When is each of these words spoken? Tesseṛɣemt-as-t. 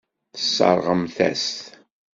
Tesseṛɣemt-as-t. 0.33 1.57